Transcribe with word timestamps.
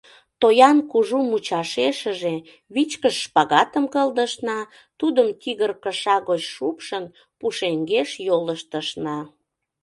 Тоян 0.41 0.77
кужу 0.91 1.19
мучашешыже 1.29 2.33
вичкыж 2.73 3.15
шпагатым 3.25 3.85
кылдышна, 3.93 4.59
тудым, 4.99 5.27
тигр 5.41 5.71
кыша 5.83 6.17
гоч 6.29 6.41
шупшын, 6.55 7.05
пушеҥгеш 7.39 8.09
йолыштышна. 8.27 9.19